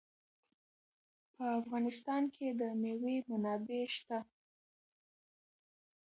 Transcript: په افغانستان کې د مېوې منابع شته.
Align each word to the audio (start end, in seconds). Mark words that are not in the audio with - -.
په 1.35 1.45
افغانستان 1.59 2.23
کې 2.35 2.47
د 2.59 2.61
مېوې 2.81 3.15
منابع 3.29 3.83
شته. 3.97 4.19